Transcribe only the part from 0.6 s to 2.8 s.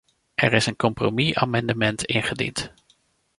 een compromisamendement ingediend.